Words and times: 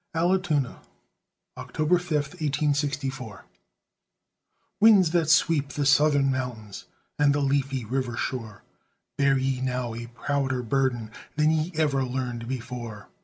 ALLATOONA 0.15 0.81
[October 1.57 1.99
5, 1.99 2.09
1864] 2.41 3.45
Winds 4.79 5.11
that 5.11 5.29
sweep 5.29 5.73
the 5.73 5.85
southern 5.85 6.31
mountains, 6.31 6.85
And 7.19 7.35
the 7.35 7.39
leafy 7.39 7.85
river 7.85 8.17
shore, 8.17 8.63
Bear 9.19 9.37
ye 9.37 9.61
now 9.61 9.93
a 9.93 10.07
prouder 10.07 10.63
burden 10.63 11.11
Than 11.35 11.51
ye 11.51 11.71
ever 11.75 12.03
learned 12.03 12.47
before! 12.47 13.09